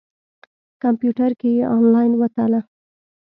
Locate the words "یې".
1.57-1.63